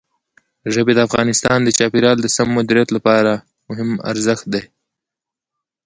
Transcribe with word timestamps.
ژبې 0.73 0.93
د 0.95 0.99
افغانستان 1.07 1.59
د 1.63 1.69
چاپیریال 1.77 2.17
د 2.21 2.27
سم 2.35 2.47
مدیریت 2.57 2.89
لپاره 2.97 3.31
خورا 3.39 3.67
مهم 3.69 3.89
ارزښت 4.11 4.45
لري. 4.53 4.69